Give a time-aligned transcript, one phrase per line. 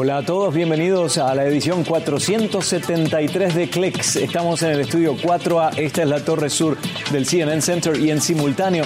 [0.00, 4.14] Hola a todos, bienvenidos a la edición 473 de Clicks.
[4.14, 6.78] Estamos en el estudio 4A, esta es la torre sur
[7.10, 8.84] del CNN Center y en simultáneo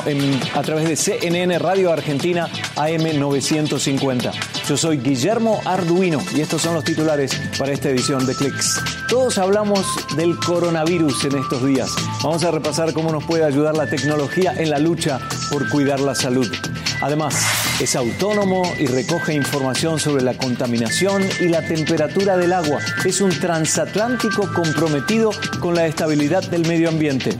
[0.54, 4.32] a través de CNN Radio Argentina AM 950.
[4.66, 8.80] Yo soy Guillermo Arduino y estos son los titulares para esta edición de Clicks.
[9.06, 9.84] Todos hablamos
[10.16, 11.94] del coronavirus en estos días.
[12.22, 15.20] Vamos a repasar cómo nos puede ayudar la tecnología en la lucha
[15.50, 16.50] por cuidar la salud.
[17.02, 17.34] Además,
[17.80, 22.80] es autónomo y recoge información sobre la contaminación y la temperatura del agua.
[23.04, 27.36] Es un transatlántico comprometido con la estabilidad del medio ambiente.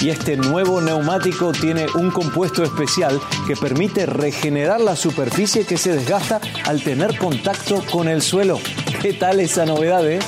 [0.00, 5.94] Y este nuevo neumático tiene un compuesto especial que permite regenerar la superficie que se
[5.94, 8.60] desgasta al tener contacto con el suelo.
[9.00, 10.18] ¿Qué tal esa novedad, eh?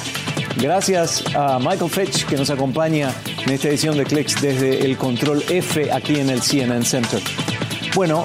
[0.56, 3.12] Gracias a Michael Fetch que nos acompaña
[3.44, 7.20] en esta edición de Clicks desde el control F aquí en el CNN Center.
[7.94, 8.24] Bueno,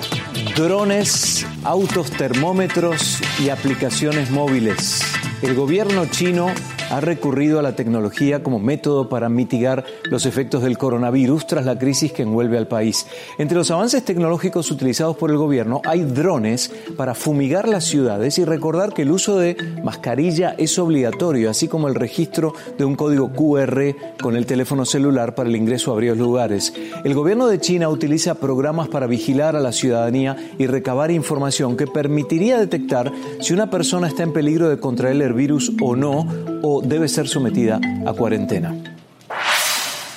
[0.55, 5.01] drones, autos termómetros y aplicaciones móviles.
[5.41, 6.47] El gobierno chino
[6.91, 11.79] ha recurrido a la tecnología como método para mitigar los efectos del coronavirus tras la
[11.79, 13.07] crisis que envuelve al país.
[13.37, 18.45] Entre los avances tecnológicos utilizados por el gobierno hay drones para fumigar las ciudades y
[18.45, 23.31] recordar que el uso de mascarilla es obligatorio, así como el registro de un código
[23.31, 26.73] QR con el teléfono celular para el ingreso a varios lugares.
[27.05, 31.87] El gobierno de China utiliza programas para vigilar a la ciudadanía y recabar información que
[31.87, 36.27] permitiría detectar si una persona está en peligro de contraer el virus o no
[36.61, 38.73] o debe ser sometida a cuarentena.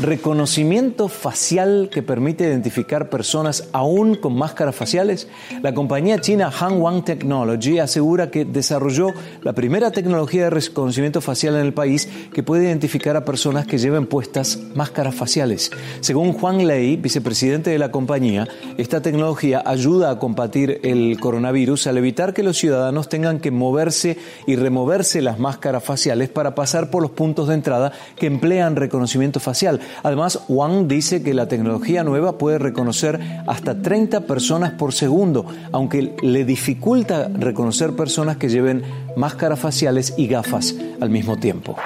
[0.01, 5.29] Reconocimiento facial que permite identificar personas aún con máscaras faciales.
[5.63, 9.11] La compañía china Hangwang Technology asegura que desarrolló
[9.43, 13.79] la primera tecnología de reconocimiento facial en el país que puede identificar a personas que
[13.79, 15.71] lleven puestas máscaras faciales.
[16.01, 21.99] Según Juan Lei, vicepresidente de la compañía, esta tecnología ayuda a combatir el coronavirus al
[21.99, 24.19] evitar que los ciudadanos tengan que moverse
[24.49, 29.39] y removerse las máscaras faciales para pasar por los puntos de entrada que emplean reconocimiento
[29.39, 29.83] facial.
[30.03, 36.15] Además, Wang dice que la tecnología nueva puede reconocer hasta 30 personas por segundo, aunque
[36.23, 38.83] le dificulta reconocer personas que lleven
[39.17, 41.77] máscaras faciales y gafas al mismo tiempo.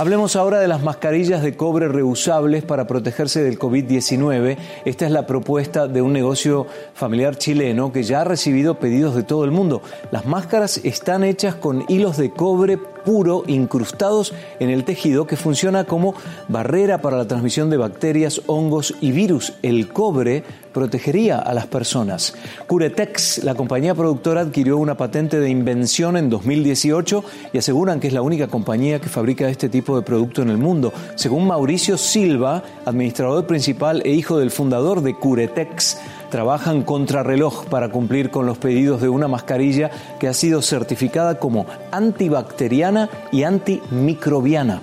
[0.00, 4.56] Hablemos ahora de las mascarillas de cobre reusables para protegerse del COVID-19.
[4.86, 9.24] Esta es la propuesta de un negocio familiar chileno que ya ha recibido pedidos de
[9.24, 9.82] todo el mundo.
[10.10, 15.84] Las máscaras están hechas con hilos de cobre puro incrustados en el tejido que funciona
[15.84, 16.14] como
[16.48, 19.54] barrera para la transmisión de bacterias, hongos y virus.
[19.62, 22.34] El cobre protegería a las personas.
[22.66, 28.12] Curetex, la compañía productora, adquirió una patente de invención en 2018 y aseguran que es
[28.12, 30.92] la única compañía que fabrica este tipo de producto en el mundo.
[31.16, 35.98] Según Mauricio Silva, administrador principal e hijo del fundador de Curetex,
[36.30, 41.66] trabajan contrarreloj para cumplir con los pedidos de una mascarilla que ha sido certificada como
[41.90, 44.82] antibacteriana y antimicrobiana.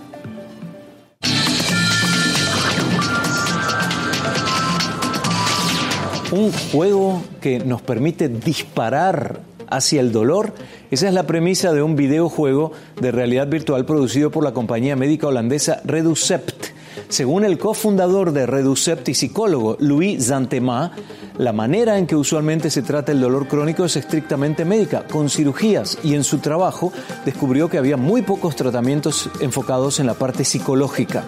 [6.31, 10.53] Un juego que nos permite disparar hacia el dolor.
[10.91, 15.27] Esa es la premisa de un videojuego de realidad virtual producido por la compañía médica
[15.27, 16.76] holandesa Reducept.
[17.09, 20.91] Según el cofundador de Reducept y psicólogo Louis Zantema,
[21.37, 25.97] la manera en que usualmente se trata el dolor crónico es estrictamente médica, con cirugías,
[26.03, 26.91] y en su trabajo
[27.25, 31.23] descubrió que había muy pocos tratamientos enfocados en la parte psicológica.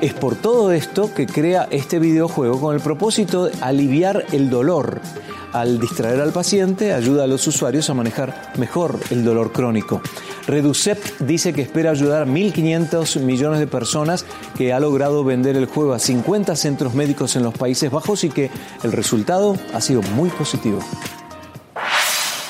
[0.00, 5.00] Es por todo esto que crea este videojuego con el propósito de aliviar el dolor.
[5.52, 10.02] Al distraer al paciente, ayuda a los usuarios a manejar mejor el dolor crónico.
[10.46, 14.24] Reducept dice que espera ayudar a 1.500 millones de personas
[14.56, 18.30] que ha logrado vender el juego a 50 centros médicos en los Países Bajos y
[18.30, 18.50] que
[18.82, 20.80] el resultado ha sido muy positivo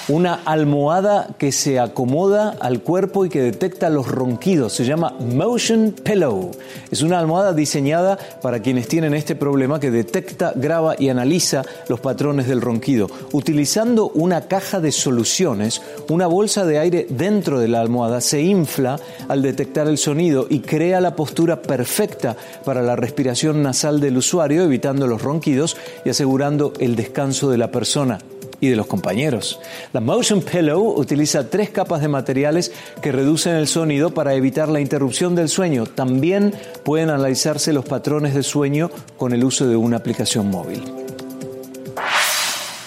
[0.08, 4.72] una almohada que se acomoda al cuerpo y que detecta los ronquidos.
[4.72, 6.52] Se llama Motion Pillow.
[6.90, 12.00] Es una almohada diseñada para quienes tienen este problema que detecta, graba y analiza los
[12.00, 13.08] patrones del ronquido.
[13.32, 19.00] Utilizando una caja de soluciones, una bolsa de aire dentro de la almohada se infla
[19.28, 24.62] al detectar el sonido y crea la postura perfecta para la respiración nasal del usuario,
[24.62, 28.18] evitando los ronquidos y asegurando el descanso de la persona
[28.60, 29.60] y de los compañeros.
[29.92, 32.72] La Motion Pillow utiliza tres capas de materiales
[33.02, 35.86] que reducen el sonido para evitar la interrupción del sueño.
[35.86, 36.54] También
[36.84, 40.82] pueden analizarse los patrones de sueño con el uso de una aplicación móvil.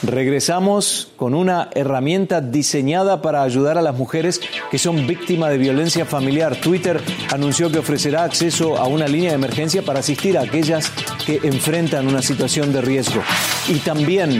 [0.01, 4.39] Regresamos con una herramienta diseñada para ayudar a las mujeres
[4.71, 6.55] que son víctimas de violencia familiar.
[6.55, 7.01] Twitter
[7.33, 10.89] anunció que ofrecerá acceso a una línea de emergencia para asistir a aquellas
[11.25, 13.21] que enfrentan una situación de riesgo.
[13.67, 14.39] Y también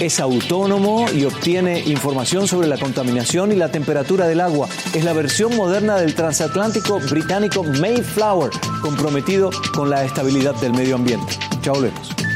[0.00, 4.68] Es autónomo y obtiene información sobre la contaminación y la temperatura del agua.
[4.94, 11.32] Es la versión moderna del transatlántico británico Mayflower, comprometido con la estabilidad del medio ambiente.
[11.62, 12.27] Chao, volvemos.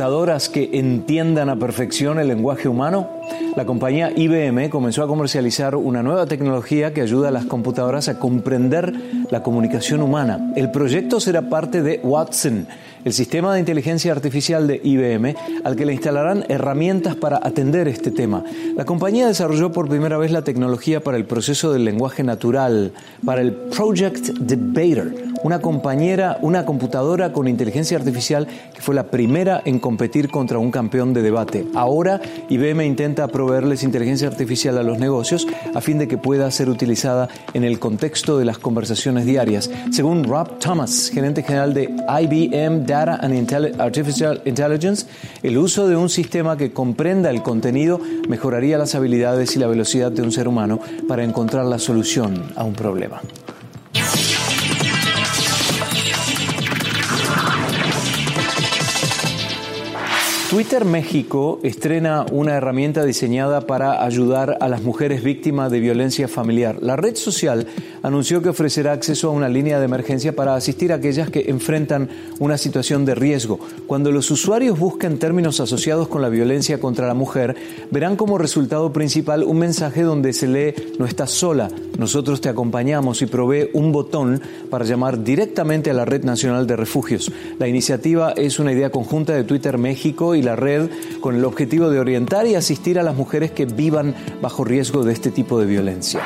[0.00, 3.06] Computadoras que entiendan a perfección el lenguaje humano?
[3.54, 8.18] La compañía IBM comenzó a comercializar una nueva tecnología que ayuda a las computadoras a
[8.18, 8.94] comprender
[9.30, 10.54] la comunicación humana.
[10.56, 12.66] El proyecto será parte de Watson,
[13.04, 18.10] el sistema de inteligencia artificial de IBM, al que le instalarán herramientas para atender este
[18.10, 18.42] tema.
[18.76, 22.92] La compañía desarrolló por primera vez la tecnología para el proceso del lenguaje natural,
[23.22, 29.62] para el Project Debater, una compañera, una computadora con inteligencia artificial que fue la primera
[29.64, 31.66] en competir contra un campeón de debate.
[31.74, 36.68] Ahora IBM intenta proveerles inteligencia artificial a los negocios a fin de que pueda ser
[36.68, 39.70] utilizada en el contexto de las conversaciones diarias.
[39.90, 45.06] Según Rob Thomas, gerente general de IBM Data and Artificial Intelligence,
[45.42, 50.12] el uso de un sistema que comprenda el contenido mejoraría las habilidades y la velocidad
[50.12, 53.20] de un ser humano para encontrar la solución a un problema.
[60.50, 66.78] Twitter México estrena una herramienta diseñada para ayudar a las mujeres víctimas de violencia familiar.
[66.82, 67.68] La red social
[68.02, 72.08] anunció que ofrecerá acceso a una línea de emergencia para asistir a aquellas que enfrentan
[72.38, 73.60] una situación de riesgo.
[73.86, 77.56] Cuando los usuarios busquen términos asociados con la violencia contra la mujer,
[77.90, 81.68] verán como resultado principal un mensaje donde se lee no estás sola,
[81.98, 86.76] nosotros te acompañamos y provee un botón para llamar directamente a la Red Nacional de
[86.76, 87.30] Refugios.
[87.58, 90.88] La iniciativa es una idea conjunta de Twitter México y la red
[91.20, 95.12] con el objetivo de orientar y asistir a las mujeres que vivan bajo riesgo de
[95.12, 96.20] este tipo de violencia.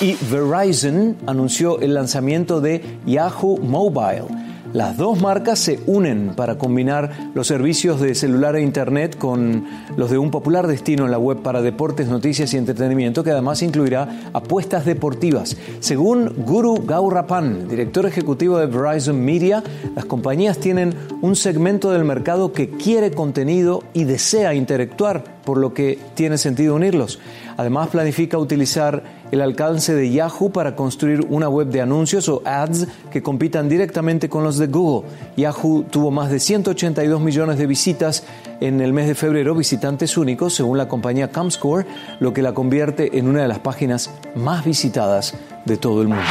[0.00, 4.26] Y Verizon anunció el lanzamiento de Yahoo Mobile
[4.74, 9.64] las dos marcas se unen para combinar los servicios de celular e Internet con
[9.96, 13.62] los de un popular destino en la web para deportes, noticias y entretenimiento que además
[13.62, 15.56] incluirá apuestas deportivas.
[15.80, 19.64] Según Guru Gaurapan, director ejecutivo de Verizon Media,
[19.96, 25.72] las compañías tienen un segmento del mercado que quiere contenido y desea interactuar, por lo
[25.72, 27.20] que tiene sentido unirlos.
[27.56, 32.86] Además planifica utilizar el alcance de Yahoo para construir una web de anuncios o ads
[33.10, 35.08] que compitan directamente con los de Google.
[35.36, 38.24] Yahoo tuvo más de 182 millones de visitas
[38.60, 41.86] en el mes de febrero, visitantes únicos, según la compañía Comscore,
[42.20, 45.34] lo que la convierte en una de las páginas más visitadas
[45.64, 46.24] de todo el mundo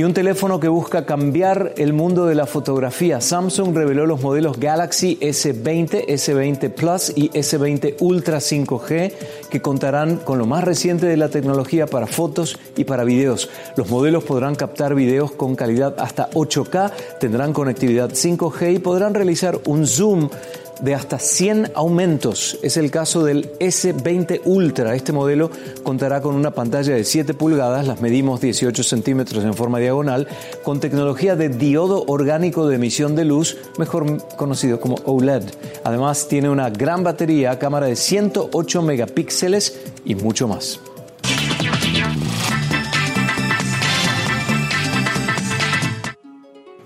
[0.00, 3.20] y un teléfono que busca cambiar el mundo de la fotografía.
[3.20, 9.12] Samsung reveló los modelos Galaxy S20, S20 Plus y S20 Ultra 5G
[9.50, 13.50] que contarán con lo más reciente de la tecnología para fotos y para videos.
[13.76, 19.58] Los modelos podrán captar videos con calidad hasta 8K, tendrán conectividad 5G y podrán realizar
[19.66, 20.30] un zoom
[20.82, 22.58] de hasta 100 aumentos.
[22.62, 24.94] Es el caso del S20 Ultra.
[24.94, 25.50] Este modelo
[25.82, 30.26] contará con una pantalla de 7 pulgadas, las medimos 18 centímetros en forma diagonal,
[30.62, 35.42] con tecnología de diodo orgánico de emisión de luz, mejor conocido como OLED.
[35.84, 39.39] Además tiene una gran batería, cámara de 108 megapíxeles
[40.04, 40.80] y mucho más.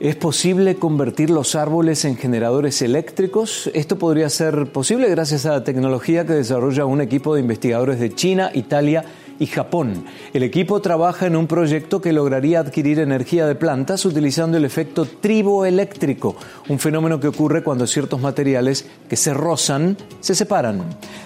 [0.05, 3.71] ¿Es posible convertir los árboles en generadores eléctricos?
[3.73, 8.15] Esto podría ser posible gracias a la tecnología que desarrolla un equipo de investigadores de
[8.15, 10.05] China, Italia y Japón.
[10.33, 15.05] El equipo trabaja en un proyecto que lograría adquirir energía de plantas utilizando el efecto
[15.05, 16.37] triboeléctrico,
[16.69, 20.83] un fenómeno que ocurre cuando ciertos materiales que se rozan se separan.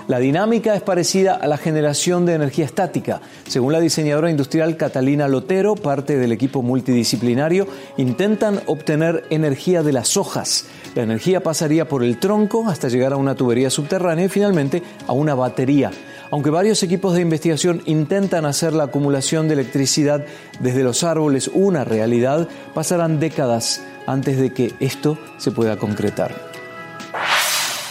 [0.09, 3.21] La dinámica es parecida a la generación de energía estática.
[3.47, 10.17] Según la diseñadora industrial Catalina Lotero, parte del equipo multidisciplinario, intentan obtener energía de las
[10.17, 10.67] hojas.
[10.95, 15.13] La energía pasaría por el tronco hasta llegar a una tubería subterránea y finalmente a
[15.13, 15.91] una batería.
[16.31, 20.25] Aunque varios equipos de investigación intentan hacer la acumulación de electricidad
[20.61, 26.35] desde los árboles una realidad, pasarán décadas antes de que esto se pueda concretar.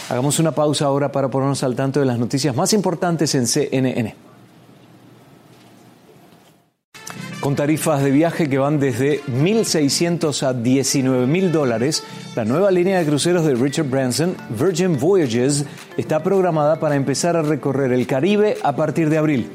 [0.09, 4.26] Hagamos una pausa ahora para ponernos al tanto de las noticias más importantes en CNN.
[7.47, 12.03] Con tarifas de viaje que van desde 1.600 a 19.000 dólares,
[12.35, 15.63] la nueva línea de cruceros de Richard Branson, Virgin Voyages,
[15.95, 19.49] está programada para empezar a recorrer el Caribe a partir de abril.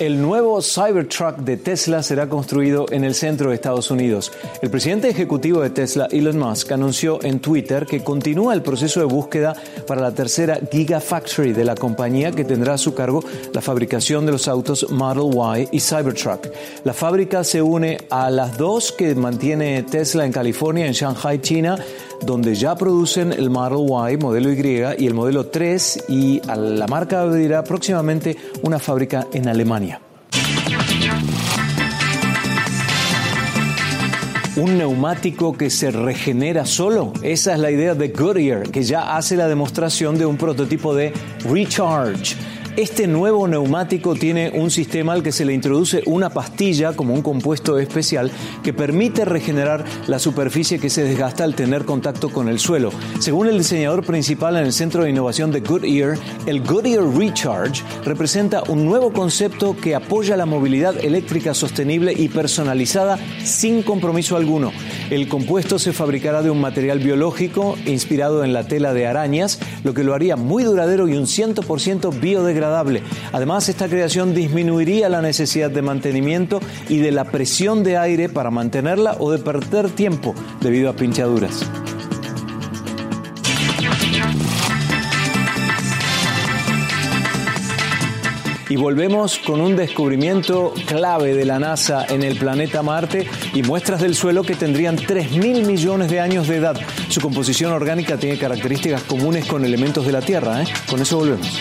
[0.00, 4.32] El nuevo Cybertruck de Tesla será construido en el centro de Estados Unidos.
[4.62, 9.04] El presidente ejecutivo de Tesla, Elon Musk, anunció en Twitter que continúa el proceso de
[9.04, 9.54] búsqueda
[9.86, 14.32] para la tercera Gigafactory de la compañía que tendrá a su cargo la fabricación de
[14.32, 16.48] los autos Model Y y Cybertruck.
[16.84, 21.78] La fábrica se une a las dos que mantiene Tesla en California, en Shanghai, China,
[22.22, 26.86] donde ya producen el Model Y, modelo Y y el modelo 3 y a la
[26.86, 30.00] marca abrirá próximamente una fábrica en Alemania.
[34.56, 37.12] un neumático que se regenera solo.
[37.22, 41.14] Esa es la idea de Goodyear, que ya hace la demostración de un prototipo de
[41.48, 42.36] Recharge.
[42.80, 47.20] Este nuevo neumático tiene un sistema al que se le introduce una pastilla como un
[47.20, 48.30] compuesto especial
[48.62, 52.90] que permite regenerar la superficie que se desgasta al tener contacto con el suelo.
[53.18, 58.62] Según el diseñador principal en el Centro de Innovación de Goodyear, el Goodyear Recharge representa
[58.66, 64.72] un nuevo concepto que apoya la movilidad eléctrica sostenible y personalizada sin compromiso alguno.
[65.10, 69.92] El compuesto se fabricará de un material biológico inspirado en la tela de arañas, lo
[69.92, 73.02] que lo haría muy duradero y un 100% biodegradable.
[73.32, 78.52] Además, esta creación disminuiría la necesidad de mantenimiento y de la presión de aire para
[78.52, 81.68] mantenerla o de perder tiempo debido a pinchaduras.
[88.70, 94.00] Y volvemos con un descubrimiento clave de la NASA en el planeta Marte y muestras
[94.00, 96.80] del suelo que tendrían 3.000 millones de años de edad.
[97.08, 100.62] Su composición orgánica tiene características comunes con elementos de la Tierra.
[100.62, 100.66] ¿eh?
[100.88, 101.60] Con eso volvemos.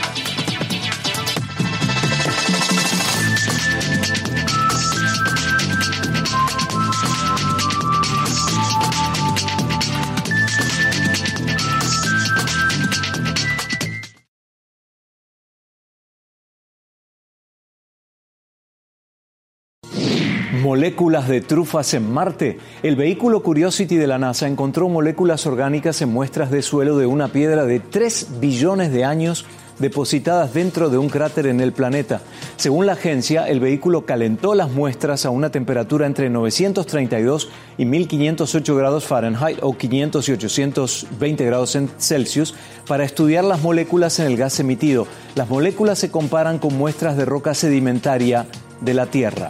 [20.69, 22.59] Moléculas de trufas en Marte.
[22.83, 27.29] El vehículo Curiosity de la NASA encontró moléculas orgánicas en muestras de suelo de una
[27.29, 29.47] piedra de 3 billones de años
[29.79, 32.21] depositadas dentro de un cráter en el planeta.
[32.55, 37.49] Según la agencia, el vehículo calentó las muestras a una temperatura entre 932
[37.79, 42.53] y 1508 grados Fahrenheit o 500 y 820 grados Celsius
[42.87, 45.07] para estudiar las moléculas en el gas emitido.
[45.33, 48.45] Las moléculas se comparan con muestras de roca sedimentaria
[48.81, 49.49] de la Tierra.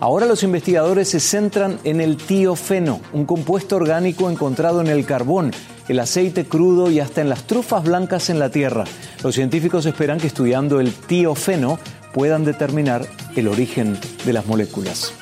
[0.00, 5.50] Ahora los investigadores se centran en el tiofeno, un compuesto orgánico encontrado en el carbón,
[5.88, 8.84] el aceite crudo y hasta en las trufas blancas en la Tierra.
[9.24, 11.80] Los científicos esperan que estudiando el tiofeno
[12.14, 15.12] puedan determinar el origen de las moléculas.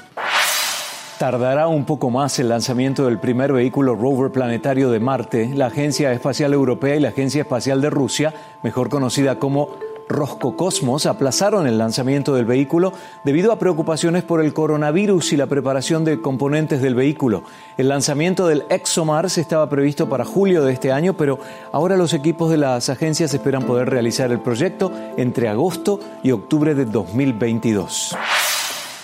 [1.18, 5.50] Tardará un poco más el lanzamiento del primer vehículo rover planetario de Marte.
[5.54, 11.66] La Agencia Espacial Europea y la Agencia Espacial de Rusia, mejor conocida como Roscocosmos aplazaron
[11.66, 12.92] el lanzamiento del vehículo
[13.24, 17.42] debido a preocupaciones por el coronavirus y la preparación de componentes del vehículo.
[17.76, 21.38] El lanzamiento del ExoMars estaba previsto para julio de este año, pero
[21.72, 26.74] ahora los equipos de las agencias esperan poder realizar el proyecto entre agosto y octubre
[26.74, 28.16] de 2022.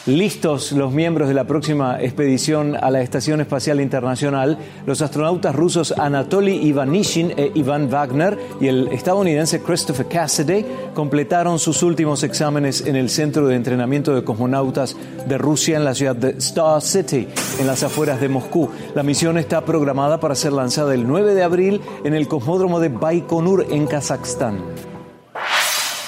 [0.06, 5.94] Listos los miembros de la próxima expedición a la Estación Espacial Internacional, los astronautas rusos
[5.97, 12.97] Anatoly Ivanishin e Ivan Wagner y el estadounidense Christopher Cassidy completaron sus últimos exámenes en
[12.97, 14.97] el Centro de Entrenamiento de Cosmonautas
[15.28, 17.28] de Rusia en la ciudad de Star City,
[17.61, 18.71] en las afueras de Moscú.
[18.97, 22.88] La misión está programada para ser lanzada el 9 de abril en el cosmódromo de
[22.88, 24.91] Baikonur en Kazajstán.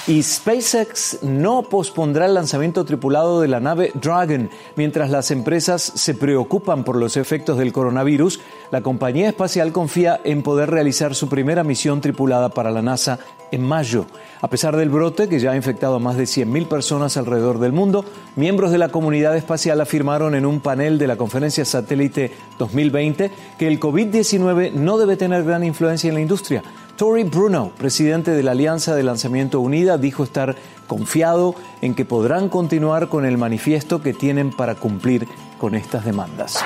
[0.07, 4.51] Y SpaceX no pospondrá el lanzamiento tripulado de la nave Dragon.
[4.75, 10.43] Mientras las empresas se preocupan por los efectos del coronavirus, la compañía espacial confía en
[10.43, 13.17] poder realizar su primera misión tripulada para la NASA
[13.51, 14.05] en mayo.
[14.41, 17.71] A pesar del brote, que ya ha infectado a más de 100.000 personas alrededor del
[17.71, 23.31] mundo, miembros de la comunidad espacial afirmaron en un panel de la conferencia Satélite 2020
[23.57, 26.61] que el COVID-19 no debe tener gran influencia en la industria
[26.95, 30.55] Tory Bruno, presidente de la Alianza de Lanzamiento Unida, dijo estar
[30.87, 36.63] confiado en que podrán continuar con el manifiesto que tienen para cumplir con estas demandas.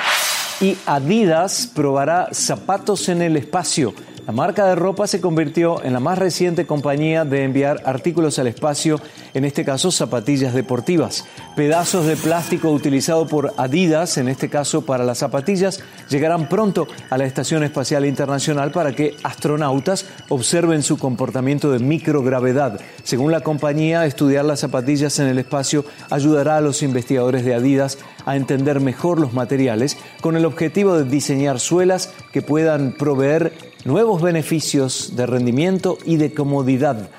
[0.62, 3.94] Y Adidas probará zapatos en el espacio.
[4.26, 8.48] La marca de ropa se convirtió en la más reciente compañía de enviar artículos al
[8.48, 9.00] espacio,
[9.34, 11.26] en este caso zapatillas deportivas.
[11.56, 17.18] Pedazos de plástico utilizado por Adidas, en este caso para las zapatillas, llegarán pronto a
[17.18, 22.80] la Estación Espacial Internacional para que astronautas observen su comportamiento de microgravedad.
[23.04, 27.98] Según la compañía, estudiar las zapatillas en el espacio ayudará a los investigadores de Adidas
[28.26, 34.22] a entender mejor los materiales con el objetivo de diseñar suelas que puedan proveer nuevos
[34.22, 37.10] beneficios de rendimiento y de comodidad.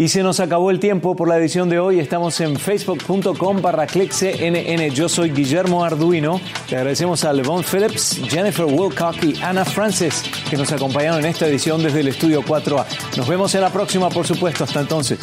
[0.00, 2.00] Y se nos acabó el tiempo por la edición de hoy.
[2.00, 3.86] Estamos en facebook.com barra.
[4.94, 6.40] Yo soy Guillermo Arduino.
[6.70, 11.46] Le agradecemos a Levon Phillips, Jennifer Wilcock y Ana Francis que nos acompañaron en esta
[11.46, 12.86] edición desde el estudio 4A.
[13.18, 14.64] Nos vemos en la próxima, por supuesto.
[14.64, 15.18] Hasta entonces.